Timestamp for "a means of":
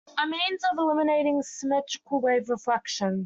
0.17-0.79